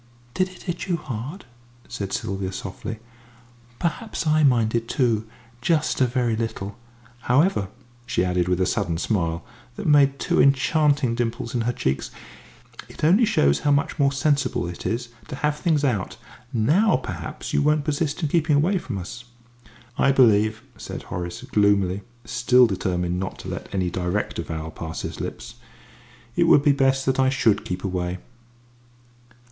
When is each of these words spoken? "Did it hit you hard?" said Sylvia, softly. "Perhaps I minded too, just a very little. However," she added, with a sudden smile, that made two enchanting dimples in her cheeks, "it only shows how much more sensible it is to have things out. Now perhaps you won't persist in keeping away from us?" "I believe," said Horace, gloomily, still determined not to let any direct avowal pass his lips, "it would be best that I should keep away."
"Did 0.33 0.49
it 0.49 0.63
hit 0.63 0.87
you 0.87 0.97
hard?" 0.97 1.45
said 1.87 2.11
Sylvia, 2.11 2.51
softly. 2.51 2.97
"Perhaps 3.77 4.25
I 4.25 4.41
minded 4.41 4.89
too, 4.89 5.27
just 5.61 6.01
a 6.01 6.07
very 6.07 6.35
little. 6.35 6.75
However," 7.19 7.67
she 8.07 8.25
added, 8.25 8.47
with 8.47 8.59
a 8.59 8.65
sudden 8.65 8.97
smile, 8.97 9.45
that 9.75 9.85
made 9.85 10.17
two 10.17 10.41
enchanting 10.41 11.13
dimples 11.13 11.53
in 11.53 11.61
her 11.61 11.71
cheeks, 11.71 12.09
"it 12.89 13.03
only 13.03 13.25
shows 13.25 13.59
how 13.59 13.69
much 13.69 13.99
more 13.99 14.11
sensible 14.11 14.67
it 14.67 14.87
is 14.87 15.09
to 15.27 15.35
have 15.35 15.57
things 15.57 15.83
out. 15.83 16.17
Now 16.51 16.95
perhaps 16.95 17.53
you 17.53 17.61
won't 17.61 17.85
persist 17.85 18.23
in 18.23 18.29
keeping 18.29 18.55
away 18.55 18.79
from 18.79 18.97
us?" 18.97 19.25
"I 19.99 20.11
believe," 20.11 20.63
said 20.77 21.03
Horace, 21.03 21.43
gloomily, 21.43 22.01
still 22.25 22.65
determined 22.65 23.19
not 23.19 23.37
to 23.37 23.49
let 23.49 23.69
any 23.71 23.91
direct 23.91 24.39
avowal 24.39 24.71
pass 24.71 25.01
his 25.03 25.21
lips, 25.21 25.57
"it 26.35 26.45
would 26.45 26.63
be 26.63 26.71
best 26.71 27.05
that 27.05 27.19
I 27.19 27.29
should 27.29 27.63
keep 27.65 27.83
away." 27.83 28.17